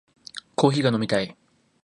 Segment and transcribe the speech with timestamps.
[0.55, 1.37] コーヒーが飲みたい